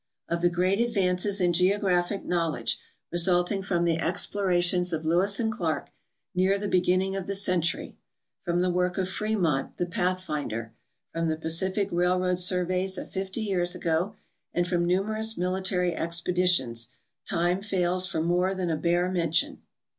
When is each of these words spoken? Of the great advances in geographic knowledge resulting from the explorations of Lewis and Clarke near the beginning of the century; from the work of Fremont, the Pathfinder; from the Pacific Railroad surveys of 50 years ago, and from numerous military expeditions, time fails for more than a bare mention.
Of 0.27 0.41
the 0.41 0.49
great 0.49 0.79
advances 0.79 1.39
in 1.39 1.53
geographic 1.53 2.25
knowledge 2.25 2.79
resulting 3.11 3.61
from 3.61 3.85
the 3.85 3.99
explorations 3.99 4.91
of 4.91 5.05
Lewis 5.05 5.39
and 5.39 5.51
Clarke 5.51 5.91
near 6.33 6.57
the 6.57 6.67
beginning 6.67 7.15
of 7.15 7.27
the 7.27 7.35
century; 7.35 7.97
from 8.41 8.61
the 8.61 8.71
work 8.71 8.97
of 8.97 9.07
Fremont, 9.07 9.77
the 9.77 9.85
Pathfinder; 9.85 10.73
from 11.13 11.27
the 11.27 11.37
Pacific 11.37 11.87
Railroad 11.91 12.39
surveys 12.39 12.97
of 12.97 13.11
50 13.11 13.41
years 13.41 13.75
ago, 13.75 14.15
and 14.55 14.67
from 14.67 14.85
numerous 14.85 15.37
military 15.37 15.95
expeditions, 15.95 16.89
time 17.29 17.61
fails 17.61 18.07
for 18.07 18.21
more 18.21 18.55
than 18.55 18.71
a 18.71 18.77
bare 18.77 19.07
mention. 19.07 19.61